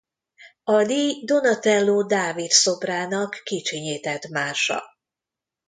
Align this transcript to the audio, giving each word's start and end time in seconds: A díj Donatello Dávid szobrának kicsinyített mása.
A 0.63 0.83
díj 0.83 1.23
Donatello 1.25 2.03
Dávid 2.03 2.49
szobrának 2.51 3.41
kicsinyített 3.43 4.27
mása. 4.27 4.81